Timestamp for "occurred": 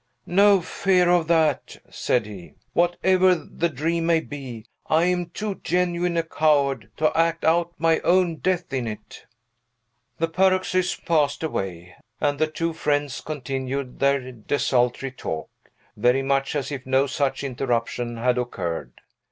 18.39-18.93